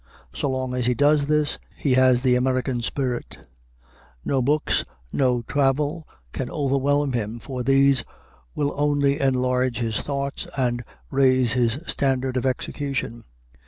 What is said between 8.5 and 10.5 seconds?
will only enlarge his thoughts